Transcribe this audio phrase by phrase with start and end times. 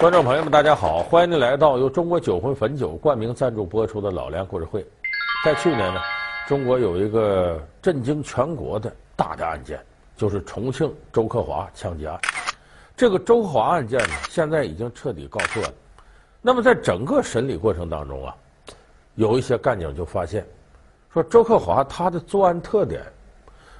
[0.00, 1.02] 观众朋友们，大家好！
[1.02, 4.80] 欢迎您来到由中国酒魂汾酒冠名赞助播出的《老梁故事会》。
[5.44, 6.00] 在去年呢，
[6.46, 9.84] 中国有一个震惊全国的大的案件，
[10.16, 12.16] 就是重庆周克华枪击案。
[12.96, 15.74] 这个周克华案件呢，现在已经彻底告破了。
[16.40, 18.32] 那么在整个审理过程当中啊，
[19.16, 20.46] 有一些干警就发现，
[21.12, 23.02] 说周克华他的作案特点，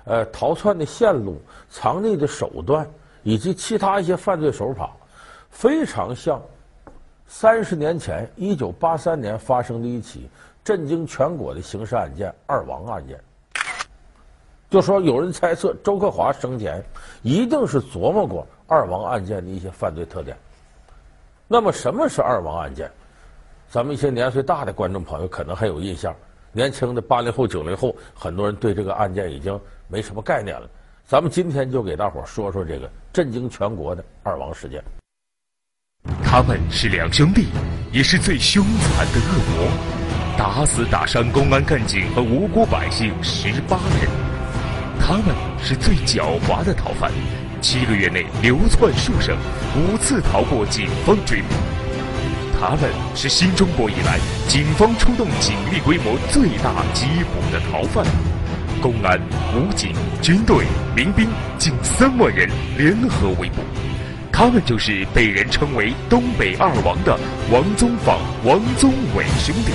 [0.03, 1.41] 呃，逃窜的线路、
[1.71, 2.85] 藏匿的手段
[3.23, 4.91] 以及其他一些犯罪手法。
[5.51, 6.41] 非常像
[7.27, 10.29] 三十年前一九八三年发生的一起
[10.65, 13.19] 震惊全国的刑事案件——二王案件。
[14.71, 16.85] 就说有人猜测周克华生前
[17.23, 20.37] 一定是琢磨过二王案件的一些犯罪特点。
[21.47, 22.91] 那么，什么是二王案件？
[23.71, 26.15] 咱们一些年岁大的观众朋友可能还有印象，
[26.53, 29.59] 年轻的八零后、九零后，很多人对这个案件已经
[29.89, 30.69] 没什么概念了。
[31.07, 34.85] 咱们今天就给大伙说说这个震惊全国的二王事件。
[36.31, 37.47] 他们是两兄弟，
[37.91, 39.69] 也是最凶残的恶魔，
[40.37, 44.09] 打死打伤公安干警和无辜百姓十八人。
[45.01, 47.11] 他们是最狡猾的逃犯，
[47.61, 49.37] 七个月内流窜数省，
[49.75, 51.49] 五次逃过警方追捕。
[52.61, 58.05] 他们是新中国以来警方出动警力规模最大缉捕的逃犯，
[58.83, 59.19] 公安、
[59.55, 60.65] 武警、军队、
[60.95, 63.63] 民兵近三万人联合围捕。
[64.39, 67.19] 他们就是被人称为“东北二王”的
[67.51, 69.73] 王宗访、王宗伟兄弟，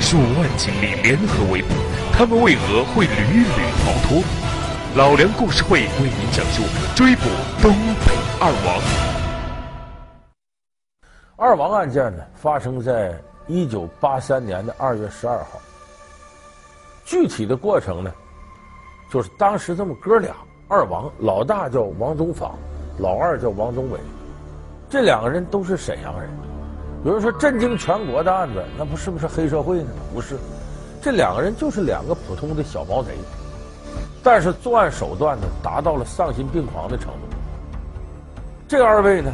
[0.00, 1.68] 数万警力联合围捕，
[2.10, 3.44] 他们为何会屡屡
[3.84, 4.24] 逃脱？
[4.96, 6.62] 老梁故事会为您讲述
[6.96, 7.24] 追捕
[7.60, 7.74] 东
[8.06, 8.80] 北二王。
[11.36, 13.14] 二王案件呢，发生在
[13.48, 15.60] 一九八三年的二月十二号。
[17.04, 18.10] 具体的过程呢，
[19.10, 20.34] 就是当时这么哥俩，
[20.68, 22.58] 二王，老大叫王宗访。
[22.98, 23.98] 老二叫王宗伟，
[24.88, 26.30] 这两个人都是沈阳人。
[27.04, 29.90] 有人说震惊全国的案子，那不是不是黑社会呢？
[30.14, 30.36] 不是，
[31.02, 33.10] 这两个人就是两个普通的小毛贼，
[34.22, 37.36] 但是作案手段呢，达到了丧心病狂的程度。
[38.66, 39.30] 这二位呢，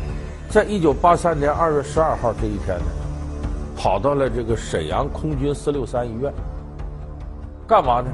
[0.49, 2.87] 在一九八三年二月十二号这一天呢，
[3.77, 6.33] 跑到了这个沈阳空军四六三医院，
[7.69, 8.11] 干嘛呢？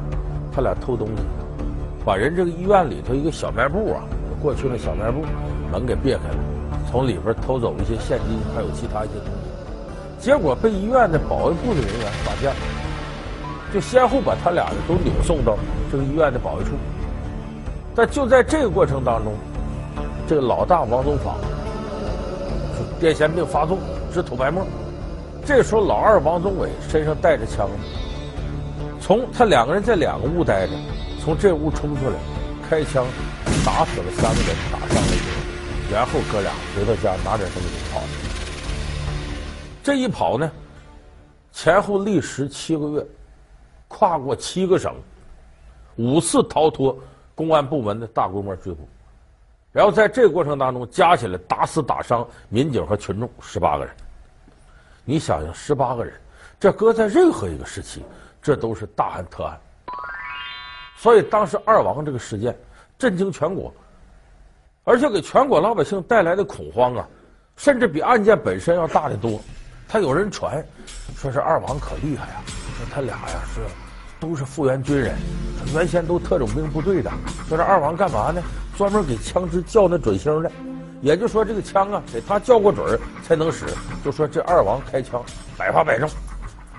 [0.52, 1.22] 他俩偷东西，
[2.04, 4.02] 把人这个医院里头一个小卖部啊。
[4.42, 5.22] 过去那小卖部
[5.72, 6.38] 门给别开了，
[6.90, 12.56] 从里边偷走一些现金，还有其他一些东西，结果被医院的保卫部的人员发现了，
[13.72, 15.56] 就先后把他俩呢都扭送到
[15.90, 16.70] 这个医院的保卫处。
[17.94, 19.32] 但就在这个过程当中，
[20.28, 21.36] 这个老大王宗访
[22.76, 23.78] 就癫痫病发作，
[24.12, 24.64] 直吐白沫。
[25.44, 27.68] 这时候老二王宗伟身上带着枪，
[29.00, 30.72] 从他两个人在两个屋待着，
[31.24, 32.16] 从这屋冲出来，
[32.68, 33.06] 开枪。
[33.66, 38.06] 打死了三个人，打伤了一个人，然后哥俩回到家拿点东西跑了。
[39.82, 40.48] 这一跑呢，
[41.50, 43.04] 前后历时七个月，
[43.88, 44.94] 跨过七个省，
[45.96, 46.96] 五次逃脱
[47.34, 48.88] 公安部门的大规模追捕，
[49.72, 53.92] 然后在这个过程当中加起来打死打伤民警和群众十八个人。
[55.04, 56.14] 你想想，十八个人，
[56.60, 58.04] 这搁在任何一个时期，
[58.40, 59.60] 这都是大案特案。
[60.96, 62.56] 所以当时二王这个事件。
[62.98, 63.72] 震惊全国，
[64.84, 67.06] 而且给全国老百姓带来的恐慌啊，
[67.56, 69.40] 甚至比案件本身要大得多。
[69.88, 70.64] 他有人传，
[71.16, 73.60] 说是二王可厉害呀，说他俩呀是
[74.18, 75.14] 都是复员军人，
[75.74, 77.10] 原先都特种兵部队的。
[77.48, 78.42] 说这二王干嘛呢？
[78.76, 80.50] 专门给枪支校那准星的，
[81.00, 83.64] 也就说这个枪啊，得他校过准才能使。
[84.04, 85.22] 就说这二王开枪
[85.56, 86.08] 百发百中，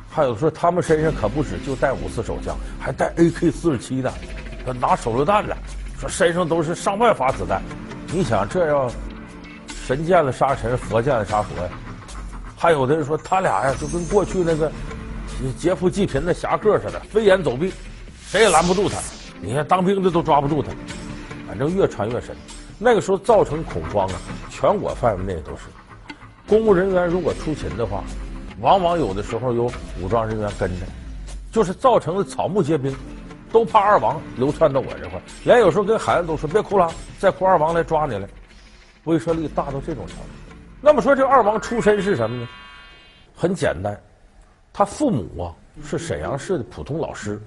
[0.09, 4.11] 还有说他们身上可不止就带五四手枪，还带 AK 四十七的，
[4.79, 5.56] 拿手榴弹的。
[5.99, 7.61] 说身上都是上万发子弹，
[8.13, 8.89] 你想这要
[9.85, 11.69] 神见了杀神，佛见了杀佛呀？
[12.55, 14.71] 还有的人说他俩呀，就跟过去那个
[15.57, 17.71] 劫富济贫的侠客似的，飞檐走壁，
[18.27, 18.97] 谁也拦不住他。
[19.41, 20.69] 你看当兵的都抓不住他，
[21.47, 22.35] 反正越传越深。
[22.79, 24.13] 那个时候造成恐慌啊，
[24.49, 25.63] 全国范围内都是。
[26.47, 28.03] 公务人员如果出勤的话，
[28.61, 30.85] 往往有的时候有武装人员跟着，
[31.51, 32.95] 就是造成了草木皆兵。
[33.51, 36.89] 都怕二王流窜到我这块，连有时候跟孩子都说别哭了，
[37.19, 38.27] 再哭二王来抓你来，
[39.05, 40.55] 威慑力大到这种程度。
[40.81, 42.47] 那么说这二王出身是什么呢？
[43.35, 43.99] 很简单，
[44.73, 47.41] 他父母啊是沈阳市的普通老师。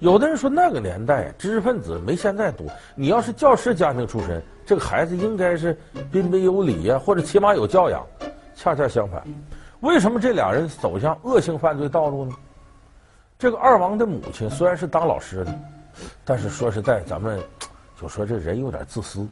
[0.00, 5.76] 有的人说那个年代知识分子没现在多，你要是教师家庭出身，这个孩子应该是
[6.10, 8.04] 彬彬有礼呀，或者起码有教养。
[8.54, 9.22] 恰恰相反，
[9.80, 12.34] 为什么这俩人走向恶性犯罪道路呢？
[13.38, 15.54] 这个二王的母亲虽然是当老师的，
[16.24, 17.38] 但是说实在，咱们
[18.00, 19.26] 就说这人有点自私。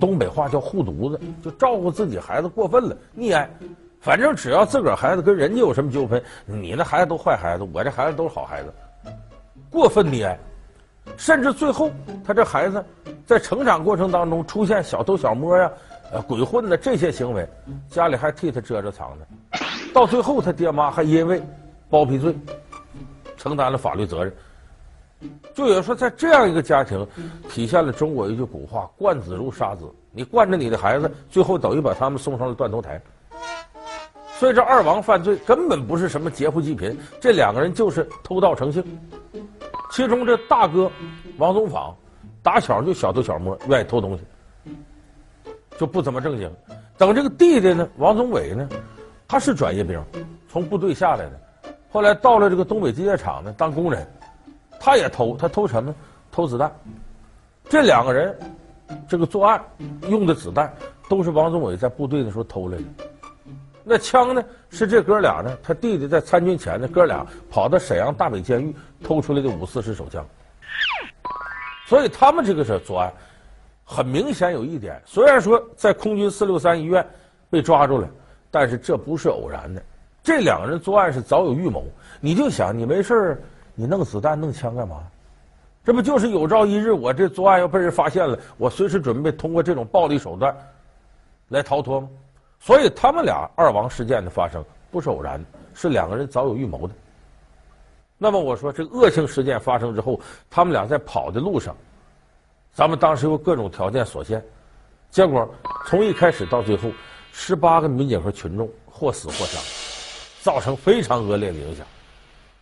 [0.00, 3.48] 东北话叫护犊子，就照顾自己孩子过分了，溺爱。
[4.00, 8.72] 反正只要自个儿孩子跟人家有什么纠纷，你那孩子都坏孩子，我这孩子都是好孩子，
[9.70, 10.38] 过分溺爱，
[11.18, 11.90] 甚至最后
[12.24, 12.82] 他这孩子
[13.26, 15.70] 在成长过程当中出现小偷小摸呀、
[16.12, 17.46] 呃鬼混的这些行为，
[17.90, 19.26] 家里还替他遮着藏着，
[19.92, 21.42] 到最后他爹妈还因为
[21.90, 22.34] 包庇罪
[23.38, 24.34] 承担了法律责任。
[25.54, 27.06] 就有人说，在这样一个家庭，
[27.48, 33.00] 体现了中国一句古话：“惯子如杀子。”你惯着你的孩子，最后等于把他们送上了断头台。
[34.38, 38.84] 所以这二王犯罪根本不是什么劫富济贫，这两个人就是偷盗成性。
[39.90, 40.90] 其中这大哥
[41.38, 41.96] 王宗访，
[42.42, 44.72] 打小就小偷小摸，愿意偷东西，
[45.76, 46.48] 就不怎么正经。
[46.96, 48.68] 等这个弟弟呢，王宗伟呢，
[49.26, 50.00] 他是转业兵，
[50.48, 51.40] 从部队下来的，
[51.90, 54.06] 后来到了这个东北机械厂呢当工人。
[54.80, 55.92] 他也偷，他偷什么？
[56.30, 56.72] 偷子弹。
[57.68, 58.38] 这两个人，
[59.08, 59.60] 这个作案
[60.08, 60.72] 用的子弹
[61.08, 62.84] 都是王宗伟在部队的时候偷来的。
[63.82, 64.44] 那枪呢？
[64.70, 65.58] 是这哥俩呢？
[65.64, 70.24] 他弟弟在参军前呢，哥俩跑到沈阳大北监狱偷出来的五四式手枪。
[71.86, 73.12] 所以他们这个是作案，
[73.84, 75.02] 很明显有一点。
[75.04, 77.04] 虽然说在空军四六三医院
[77.50, 78.08] 被抓住了，
[78.50, 79.82] 但是这不是偶然的。
[80.28, 81.82] 这两个人作案是早有预谋。
[82.20, 83.42] 你就想，你没事
[83.74, 85.02] 你弄子弹、弄枪干嘛？
[85.82, 90.54] 这不就是有朝一日我这作案要被人发现了，我随时准备通过这种暴力手段
[91.48, 92.10] 来逃脱吗？
[92.60, 95.42] 所以他们俩二王事件的发生不是偶然，
[95.72, 96.92] 是两个人早有预谋的。
[98.18, 100.20] 那么我说，这恶性事件发生之后，
[100.50, 101.74] 他们俩在跑的路上，
[102.74, 104.44] 咱们当时有各种条件所限，
[105.10, 105.48] 结果
[105.86, 106.90] 从一开始到最后，
[107.32, 109.62] 十八个民警和群众或死或伤，
[110.42, 111.86] 造成非常恶劣的影响。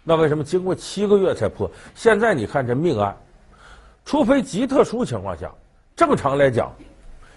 [0.02, 1.70] 那为什么经过七个月才破？
[1.94, 3.16] 现在你看这命案，
[4.04, 5.50] 除非极特殊情况下，
[5.96, 6.72] 正常来讲，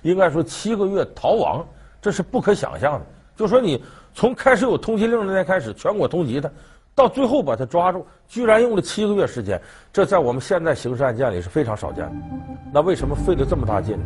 [0.03, 1.65] 应该说七个月逃亡，
[2.01, 3.06] 这是不可想象的。
[3.36, 3.83] 就说你
[4.13, 6.50] 从开始有通缉令那天开始，全国通缉他，
[6.94, 9.59] 到最后把他抓住，居然用了七个月时间，
[9.92, 12.12] 这在我们现在刑事案件里是非常少见的。
[12.71, 14.03] 那为什么费了这么大劲呢？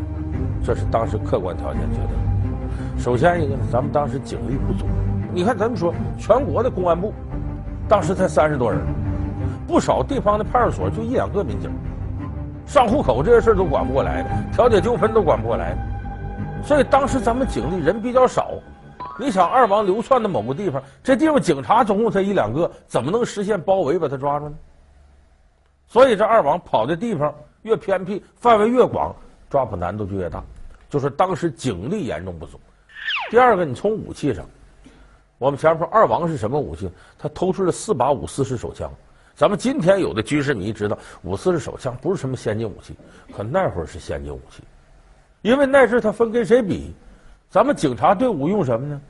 [0.65, 3.01] 这是当时客观条件决定的。
[3.01, 4.85] 首先一个呢，咱们当时警力不足。
[5.33, 7.11] 你看，咱们说全国的公安部。
[7.89, 8.79] 当时才三十多人，
[9.67, 11.71] 不少地方的派出所就一两个民警，
[12.67, 18.51] 上户口这些事都管不过来的，调解纠纷都管不过来的，所以当时咱们警力人比较少。
[19.19, 24.55] 你想二王流窜的某个地方，这地方警察总共才一两个，怎么能实现包围把他抓住呢？
[25.87, 27.33] 所以这二王跑的地方
[27.63, 29.13] 越偏僻，范围越广，
[29.49, 30.43] 抓捕难度就越大。
[30.89, 32.59] 就是当时警力严重不足。
[33.31, 34.45] 第二个，你从武器上。
[35.43, 36.89] 我们前面说二王是什么武器？
[37.19, 38.89] 他偷出了四把五四式手枪。
[39.35, 42.95] 咱们今天有的军事迷知道，五四式手枪不是什么先进武器，
[43.35, 44.63] 可那会儿是先进武器。
[45.41, 46.95] 因为那阵他分跟谁比？
[47.49, 49.01] 咱们警察队伍用什么呢？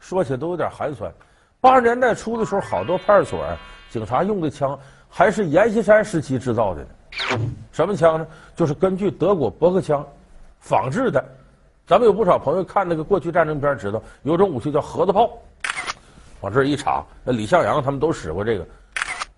[0.00, 1.12] 说起来都有点寒酸。
[1.60, 3.46] 八十年代初的时候，好多派出所
[3.88, 4.76] 警察用的枪
[5.08, 6.88] 还是阎锡山时期制造的呢。
[7.70, 8.26] 什么枪呢？
[8.56, 10.04] 就是根据德国驳克枪
[10.58, 11.24] 仿制的。
[11.86, 15.30] 咱们有不少朋友看那个过去战争片，知道有种武器叫盒子炮。
[16.40, 18.66] 往这一插，那李向阳他们都使过这个，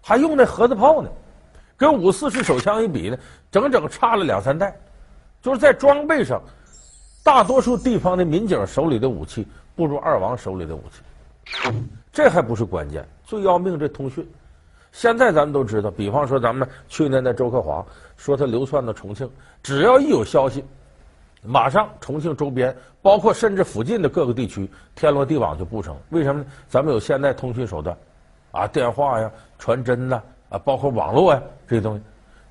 [0.03, 1.09] 还用那盒子炮呢，
[1.77, 3.19] 跟五四式手枪一比呢，
[3.51, 4.77] 整整差了两三代。
[5.43, 6.43] 就是在装备上，
[7.25, 11.73] 大多数地方的民警手里的武器不如二王手里的武器。
[12.13, 14.29] 这还不是关键，最要命这通讯。
[14.93, 17.83] 现在咱们都知道，比方说咱们去年的周克华
[18.17, 19.31] 说他流窜到重庆，
[19.63, 20.63] 只要一有消息。
[21.43, 25.97] 马上，重庆周边，包括甚至附近的各个地区，天罗地网就布成。
[26.11, 26.47] 为什么呢？
[26.69, 27.97] 咱们有现代通讯手段，
[28.51, 32.03] 啊，电话呀、传真呐，啊，包括网络呀这些东西。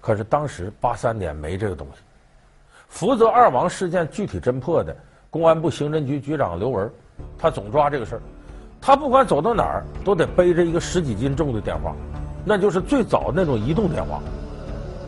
[0.02, 2.02] 可是当时八三年没这个东西。
[2.88, 4.96] 福泽二王事件具体侦破的
[5.30, 6.90] 公安部刑侦局局长刘文，
[7.38, 8.22] 他总抓这个事儿。
[8.82, 11.94] 他不管走到哪儿，都得背着一个十几斤重的电话，
[12.44, 14.20] 那就是最早那种移动电话，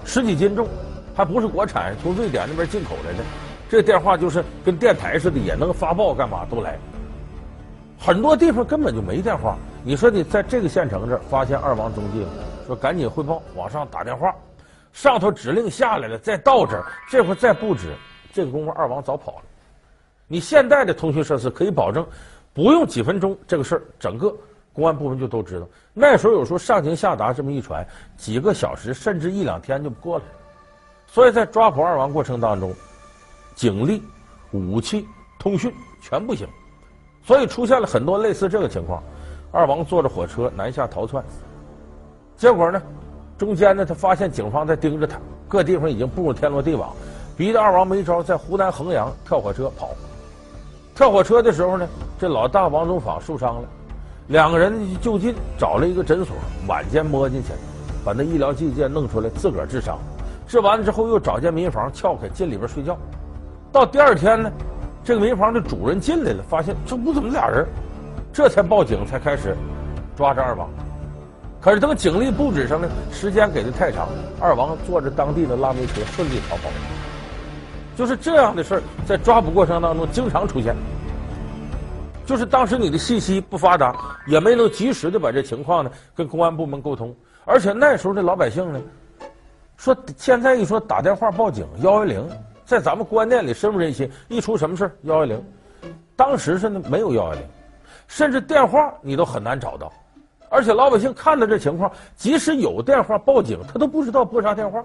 [0.06, 0.68] 十几斤重，
[1.16, 3.24] 还不是国产，从瑞典那边进口来的。
[3.72, 6.78] 这电话就是跟电台似的，也能发报，干嘛都来。
[7.98, 9.56] 很多地方根本就没电话。
[9.82, 12.30] 你说你在这个县城这发现二王踪迹了，
[12.68, 14.36] 说赶紧汇报，往上打电话，
[14.92, 17.96] 上头指令下来了，再到这儿，这会儿再布置，
[18.34, 19.44] 这个功夫二王早跑了。
[20.28, 22.06] 你现在的通讯设施可以保证，
[22.54, 24.36] 不用几分钟，这个事儿整个
[24.74, 25.66] 公安部门就都知道。
[25.94, 27.88] 那时候有时候上情下达这么一传，
[28.18, 30.32] 几个小时甚至一两天就过来了。
[31.08, 32.76] 所以在抓捕二王过程当中。
[33.56, 34.04] 警力、
[34.52, 36.48] 武器、通讯全不行，
[37.24, 39.02] 所以出现了很多类似这个情况。
[39.52, 41.24] 二王坐着火车南下逃窜，
[42.38, 42.82] 结果呢，
[43.38, 46.94] 中间呢他发现警方在盯着他，各地方已经布入天罗地网，
[47.36, 49.90] 逼得二王没招，在湖南衡阳跳火车跑。
[50.96, 53.68] 跳火车的时候呢，这老大王宗昉受伤了，
[54.28, 56.36] 两个人就近找了一个诊所，
[56.68, 57.50] 晚间摸进去，
[58.06, 59.98] 把那医疗器械弄出来，自个儿治伤。
[60.48, 62.98] 治完之后，又找间民房撬开进里边睡觉。
[63.72, 64.52] 到第二天呢，
[65.04, 67.66] 这个民房的主人进来了，发现这屋怎么俩人，
[68.34, 69.56] 这才报警，才开始
[70.16, 70.70] 抓着二王。
[71.62, 74.10] 可是等警力布置上呢，时间给的太长，
[74.40, 76.64] 二王坐着当地的拉煤车顺利逃跑。
[77.96, 80.76] 就是这样的事儿，在抓捕过程当中经常出现。
[82.26, 88.80] 就是当时你的信息不发达，也没能及时的把这情况呢跟公安部门沟通，而且那时候的老百姓呢，
[89.78, 92.28] 说现在一说打电话报警幺幺零，
[92.72, 95.44] 在咱们观念里深入人心，一出什么事幺幺零，
[96.16, 97.42] 当时是呢没有幺幺零，
[98.08, 99.92] 甚至电话你都很难找到。
[100.48, 104.82] 而且老百姓看到这情况，即使有电话报警，他都不知道拨啥电话。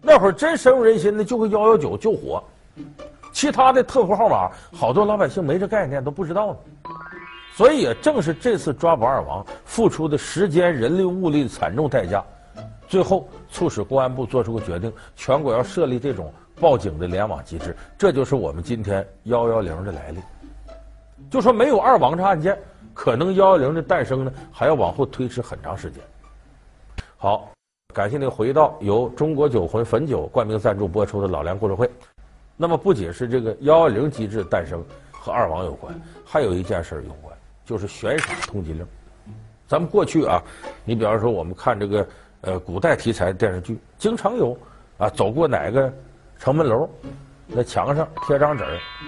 [0.00, 2.40] 那会儿真深入人心的，就会幺幺九救火，
[3.32, 6.56] 其他的特殊号码，好多老百姓没这概念，都不知道呢。
[7.56, 12.24] 所以也正是这次抓捕二王付出的时间、人力、物力的惨重代价，
[12.86, 17.76] 最后促使公安部做出个决定，全国要设立这种报警的联网机制。
[17.96, 20.20] 这就是我们今天幺幺零的来历。
[21.30, 22.58] 就说没有二王这案件。
[22.94, 26.02] 可能幺幺零的诞生呢，还要往后推迟很长时间。
[27.16, 27.50] 好，
[27.94, 31.90] 感谢您回到由中国酒魂汾酒冠名赞助播出的老梁故事会。
[32.54, 38.86] 那么不仅是这个幺幺零机制诞生和二王有关，还有一件事有关，就是悬赏通缉令。
[39.66, 40.42] 咱们过去啊，
[40.84, 42.06] 你比方说我们看这个
[42.42, 44.54] 呃古代题材电视剧，经常有
[44.98, 45.90] 啊走过哪个
[46.42, 46.90] 城门楼，
[47.46, 48.64] 那墙上贴张纸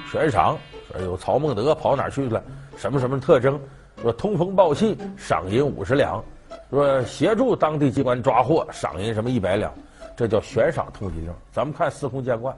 [0.09, 0.57] 悬赏，
[0.93, 2.41] 说有曹孟德跑哪去了。
[2.77, 3.59] 什么什么特征？
[4.01, 6.23] 说通风报信，赏银五十两；
[6.71, 9.75] 说协助当地机关抓获，赏银什么一百两。
[10.17, 11.35] 这叫悬赏通缉令。
[11.51, 12.57] 咱们看司空见惯。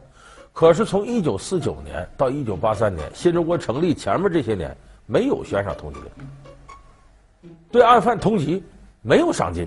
[0.52, 7.50] 可是从一九四九年到一九八三年，新中国成立前面这些年，没有悬赏通缉令。
[7.72, 8.62] 对案犯通缉
[9.00, 9.66] 没有赏金，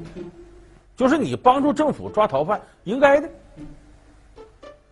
[0.95, 3.27] 就是你帮助政府抓逃犯应该的。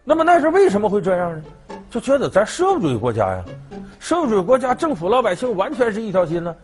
[0.10, 1.44] 那么那时候为什么会这样呢？
[1.92, 3.44] 就觉得咱社会主义国家呀。
[4.00, 6.56] 社会主义国家，政府老百姓完全是一条心呢，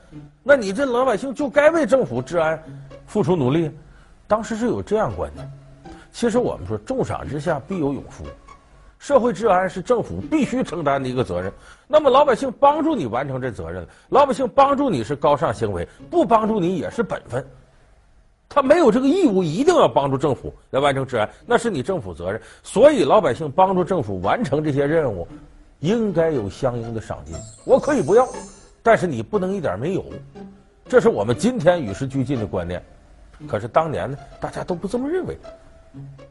[0.43, 2.57] 那你这老百姓就该为政府治安
[3.05, 3.69] 付出努力。
[4.29, 5.51] 当时是有这样观念。
[6.13, 8.23] 其实我们说，重赏之下必有勇夫，
[8.97, 11.51] 社会治安是政府必须承担的一个责任。
[11.85, 17.45] 那么老百姓帮助你完成这责任，老百姓帮助你是高尚行为，不帮助你也是本分。
[18.53, 22.39] 他没有这个义务一定要帮助政府来完成治安，那是你政府责任。
[22.61, 25.27] 所以老百姓帮助政府完成这些任务。
[25.79, 28.25] 应该有相应的赏金，我可以不要，
[28.81, 30.05] 但是你不能一点没有，
[30.87, 32.81] 这是我们今天与时俱进的观念。
[33.49, 35.37] 可是当年呢，大家都不这么认为，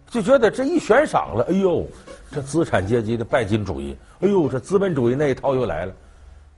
[0.08, 1.86] 就觉得这一悬赏了，哎呦，
[2.30, 5.92] 这资产阶级的拜金主义，哎呦，这资本主义那一套又来了，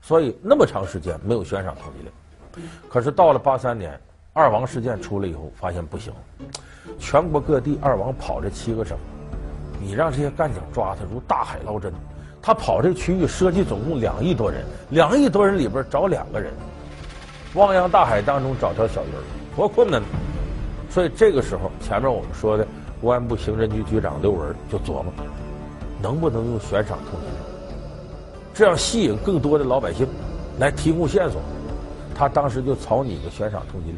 [0.01, 2.63] 所以那么长时间没有悬赏通缉令。
[2.87, 3.99] 可是到了八三年，
[4.37, 6.11] 二王事件出来以后，发现不行，
[6.99, 8.97] 全国各地二王跑这七个省，
[9.79, 11.89] 你让这些干警抓他如大海捞针。
[12.41, 16.51] 他跑这区域涉及总共两亿多人，两亿多人里边找两个人，
[17.53, 19.23] 汪洋大海当中找条小鱼儿，
[19.55, 20.03] 多困难！
[20.89, 22.67] 所以这个时候，前面我们说的
[22.99, 25.05] 公安部刑侦局局长刘文就琢磨，
[26.01, 27.77] 能不能用悬赏通缉令，
[28.53, 30.05] 这样吸引更多的老百姓
[30.59, 31.39] 来提供线索。
[32.13, 33.95] 他当时就草拟个悬赏通缉令。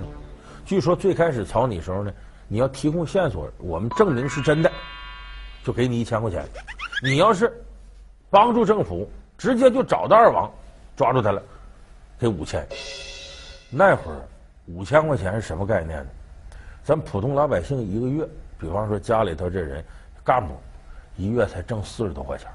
[0.68, 2.14] 据说最开始草拟时候呢，
[2.50, 4.70] 你要提供线索，我们证明是真的，
[5.64, 6.44] 就给你一千块钱；
[7.02, 7.50] 你要是
[8.30, 10.52] 帮助政府直接就找到二王，
[10.98, 11.42] 抓住他了，
[12.20, 12.68] 给五千。
[13.70, 14.18] 那会儿
[14.66, 16.10] 五千块钱是什么概念呢？
[16.84, 18.28] 咱普通老百姓一个月，
[18.60, 19.82] 比方说家里头这人
[20.22, 20.54] 干部，
[21.16, 22.52] 一月才挣四十多块钱，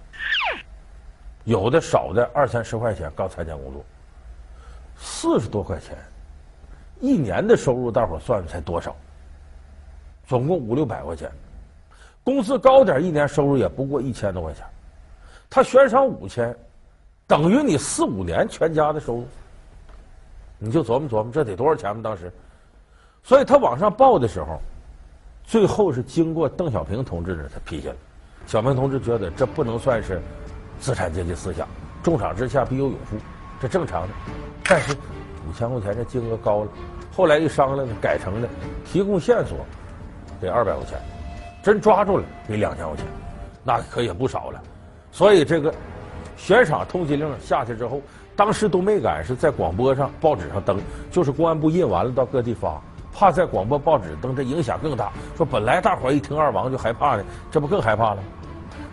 [1.44, 3.82] 有的少的二三十块钱刚参加工作，
[4.98, 5.96] 四十多块钱，
[7.02, 8.94] 一年的收入大伙算算才多少？
[10.24, 11.28] 总共五六百块钱，
[12.22, 14.64] 工资高点，一年收入也不过一千多块钱。
[15.50, 16.56] 他悬赏五千，
[17.26, 19.26] 等于你四五年全家的收入，
[20.58, 22.00] 你就琢磨琢磨，这得多少钱吧？
[22.04, 22.32] 当时，
[23.24, 24.60] 所以他往上报的时候，
[25.42, 27.96] 最后是经过邓小平同志呢才批下来。
[28.46, 30.22] 小平同志觉得这不能算是
[30.78, 31.66] 资产阶级思想，
[32.00, 33.16] 重赏之下必有勇夫，
[33.60, 34.14] 这正常的。
[34.62, 34.96] 但是
[35.48, 36.70] 五千块钱这金额高了，
[37.14, 38.48] 后来一商量，改成了
[38.84, 39.58] 提供线索
[40.40, 40.98] 给二百块钱，
[41.62, 43.06] 真抓住了给两千块钱，
[43.64, 44.60] 那可也不少了。
[45.10, 45.72] 所以这个
[46.36, 48.00] 悬赏通缉令下去之后，
[48.34, 50.80] 当时都没敢是在广播上、报纸上登，
[51.10, 52.80] 就是公安部印完了到各地发，
[53.12, 55.12] 怕在广播、报纸登这影响更大。
[55.36, 58.22] 说本来大伙一听二王就害怕的，这不更害怕了？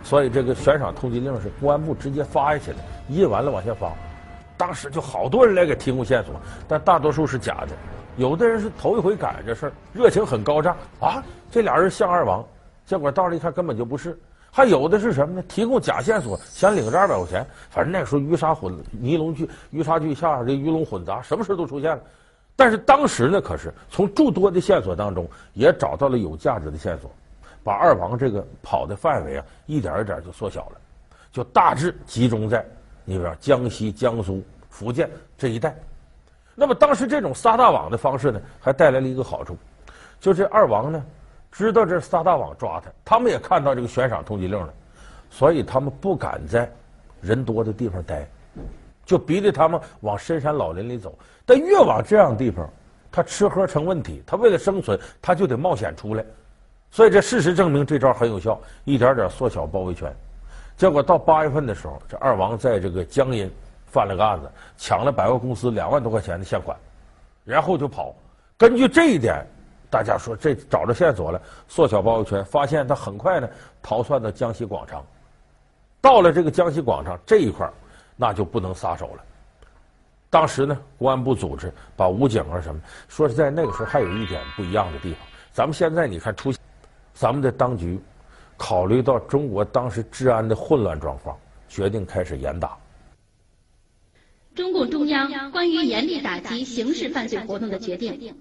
[0.02, 2.78] 所以这个悬赏通缉令是公安部直接发下去的，
[3.08, 3.92] 印完了往下发。
[4.60, 6.34] 当时就好多人来给提供线索，
[6.68, 7.68] 但大多数是假的。
[8.18, 12.44] 有的人是头一回赶这事儿，热情很高涨啊，这俩人像二王，
[12.84, 14.20] 结果到了一看根本就不是。
[14.50, 15.42] 还有的是什么呢？
[15.48, 17.46] 提供假线索，想领这二百块钱。
[17.70, 22.02] 反正那时候鱼沙混尼龙具鱼沙俱下，这鱼龙混杂，什么事都出现了。
[22.54, 27.10] 但是当时呢，可是从诸多的线索当中也找到了有价值的线索，
[27.64, 30.72] 把二王这个跑的范围啊一点一点就缩小了，
[31.32, 32.62] 就大致集中在
[33.04, 35.74] 你比如江西、江苏、福建这一带。
[36.54, 39.56] 那么当时这种撒大网的方式呢，还带来了一个好处，
[40.20, 41.02] 就这二王呢
[41.50, 44.72] 知道这撒大网抓他，他们也看到这个悬赏通缉令了，
[45.30, 46.70] 所以他们不敢在
[47.20, 48.28] 人多的地方待。
[49.06, 52.70] 就逼着他们往深山老林里走，但越往这样的地方，
[53.10, 54.22] 他吃喝成问题。
[54.24, 56.24] 他为了生存，他就得冒险出来。
[56.92, 60.14] 所以这事实证明这招很有效，一点点缩小包围圈。
[60.80, 63.52] 结果到八月份的时候，这二王在这个江阴
[63.84, 66.74] 犯了个案子，抢了百货公司两万多块钱的现款，
[67.44, 68.14] 然后就跑。
[68.56, 69.46] 根据这一点，
[69.90, 73.46] 大家说这找着线索了，缩小包围圈，发现他很快呢
[73.82, 75.04] 逃窜到江西广昌。
[76.00, 77.70] 到了这个江西广昌这一块
[78.16, 79.22] 那就不能撒手了。
[80.30, 85.20] 当时呢，公安部组织把武警啊什么，说是在那个时候还有一点不一样的地方。
[85.52, 86.58] 咱们现在你看出现，
[87.12, 88.00] 咱们的当局
[88.60, 91.34] 考虑到中国当时治安的混乱状况，
[91.66, 92.76] 决定开始严打。
[94.54, 98.36] 中共中央关于严厉打击刑事犯罪活动的决定。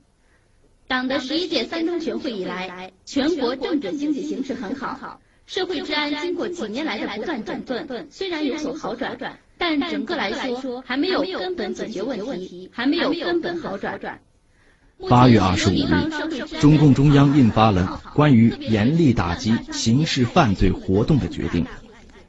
[0.90, 9.18] 党的十一届三中全会以来，全国政治经济形势很好，社会治安经过几年来的不断整顿，虽然有所好转。
[9.58, 14.20] 但整个来说，还没有根本解决问题，还没有根本好转。
[15.08, 21.66] 八月二十五日，中共中央印发了关于严厉打击刑事犯罪活动的决定。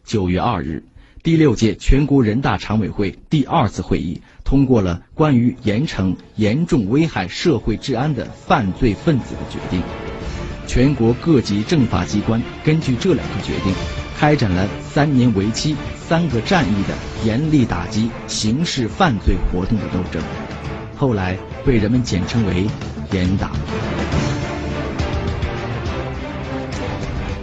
[0.05, 0.85] 九月二日，
[1.23, 9.83] 第六届全国人大常委会第二次会议通过了关于严惩严重危害社会治安的犯罪分子的决定。
[10.67, 13.75] 全国各级政法机关根据这两个决定，
[14.17, 20.23] 开展了三年为期、三个战役的严厉打击刑事犯罪活动的斗争，
[21.01, 21.35] 后来
[21.65, 22.67] 被人们简称为
[23.11, 23.53] “严打”。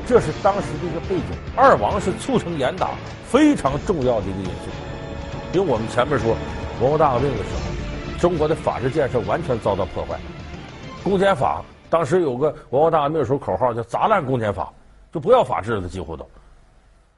[0.05, 1.23] 这是当时的一个背景。
[1.55, 2.91] 二王是促成严打
[3.25, 4.69] 非常重要的一个因素，
[5.53, 6.37] 因为我们前面说
[6.79, 7.61] 文化大革命的时候，
[8.19, 10.19] 中国的法治建设完全遭到破坏，
[11.03, 11.65] 公检法。
[11.89, 14.71] 当时有个文化大革命的时候口号叫“砸烂公检法”，
[15.11, 16.23] 就不要法治了，几乎都。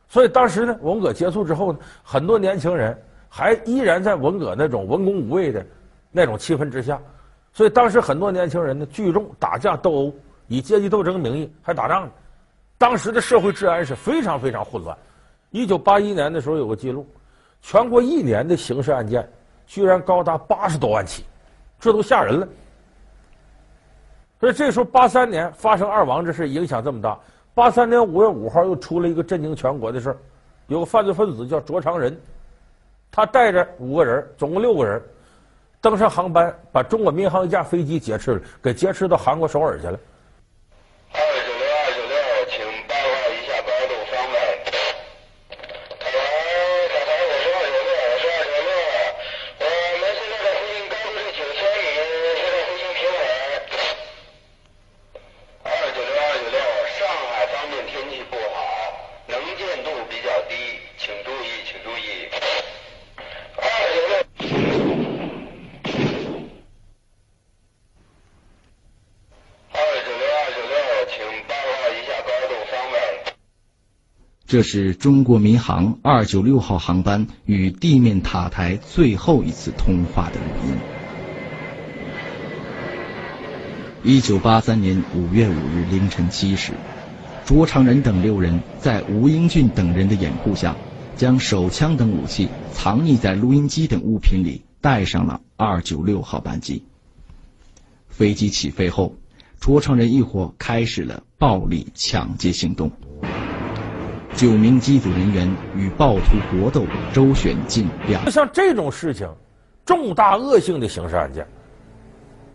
[0.08, 2.98] 所以当时呢，文革结束之后呢，很多年轻人
[3.28, 5.66] 还依然在文革那种文工武卫的
[6.12, 7.00] 那种气氛之下。
[7.52, 10.14] 所以当时很多年轻人呢聚众打架斗殴，
[10.48, 12.12] 以阶级斗争名义还打仗呢。
[12.78, 14.98] 当时的社会治安是非常非常混乱。
[15.52, 17.08] 一九八一年的时候有个记录，
[17.62, 19.28] 全国一年的刑事案件
[19.66, 21.26] 居然高达八十多万起，
[21.80, 22.48] 这都吓人了。
[24.40, 27.20] 所以这时候，八三年发生二王这事影响这么大。
[27.54, 30.18] 八三年五月五号又出了一个震惊全国的事儿，
[30.68, 32.18] 有个犯罪分子叫卓长仁，
[33.12, 35.02] 他带着五个人，总共六个人，
[35.82, 39.98] 登上航班，把中国民航一架飞机劫持了，给劫持到韩国首尔去了。
[74.50, 80.74] 这是中国民航二九六号航班与地面塔台最后一次通话的录音。
[84.04, 86.74] 一九八三年五月五日凌晨七时，
[87.46, 90.76] 卓长仁等六人在吴英俊等人的掩护下，
[91.16, 96.84] 将手枪等武器藏匿在录音机等物品里，带上了二九六号班机。
[98.08, 99.14] 飞机起飞后，
[99.60, 102.92] 卓长仁一伙开始了暴力抢劫行动。
[104.36, 108.30] 九名机组人员与暴徒搏斗，周旋近两。
[108.32, 109.28] 像这种事情，
[109.86, 111.46] 重大恶性的刑事案件，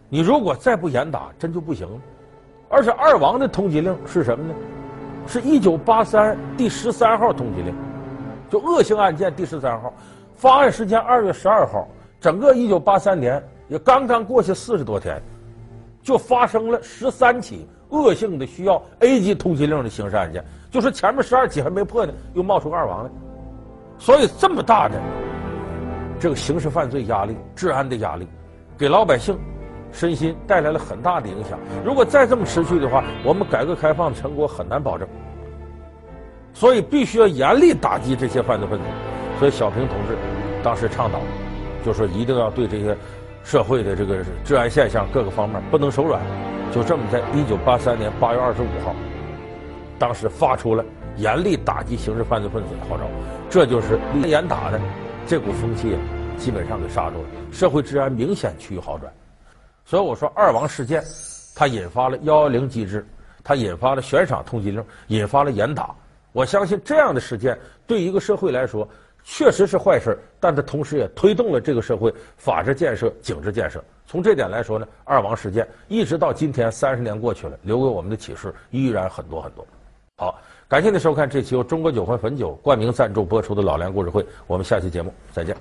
[0.09, 2.01] 你如果再不严打，真就不行了。
[2.71, 4.55] 而且二王的通缉令是什么呢？
[5.27, 7.75] 是一九八三第十三号通缉令，
[8.51, 9.93] 就恶性案件第十三号，
[10.35, 11.87] 发案时间二月十二号，
[12.21, 15.21] 整个一九八三年也刚刚过去四十多天，
[16.03, 20.43] 就发生了十三起恶性的需要 A 级通缉令的刑事案件。
[20.75, 23.11] 就说前面十二起还没破呢，又冒出个二王来，
[23.97, 25.01] 所以这么大的
[26.19, 28.27] 这个刑事犯罪压力、治安的压力，
[28.77, 29.39] 给老百姓
[29.93, 31.57] 身心带来了很大的影响。
[31.85, 35.07] 如果再这么持续的话，我们改革开放的成果很难保证。
[36.53, 38.85] 所以必须要严厉打击这些犯罪分子。
[39.39, 40.19] 所以小平同志
[40.65, 41.21] 当时倡导，
[41.87, 42.97] 就说一定要对这些
[43.45, 46.21] 社会的这个治安现象各个方面不能手软。
[46.73, 48.93] 就这么在一九八三年八月二十五号，
[50.05, 50.85] 当时发出了
[51.17, 53.05] 严厉打击刑事犯罪分子的号召，
[53.49, 54.79] 这就是严打的
[55.27, 55.97] 这股风气
[56.37, 59.11] 基本上给刹住了，社会治安明显趋于好转。
[59.83, 61.03] 所以我说二王事件，
[61.55, 63.07] 它引发了幺幺零机制，
[63.43, 65.89] 它引发了悬赏通缉令，引发了严打。
[66.33, 68.87] 我相信这样的事件对一个社会来说
[69.23, 73.83] 确实是坏事，但它同时也推动了这个社会法治建设、警治建设。
[74.07, 79.67] 从这点来说呢，二王事件一直到今天三十年过去了，留给我们的启示依然很多很多。
[80.17, 85.57] 好，感谢您收看这期由中国酒魂汾酒冠名赞助播出的《老梁故事会》，我们下期节目再见。